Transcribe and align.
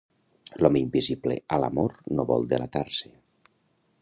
L'home 0.63 0.79
invisible 0.83 1.37
a 1.57 1.61
l'amor 1.65 1.95
no 2.17 2.29
vol 2.33 2.51
delatar-se. 2.55 3.13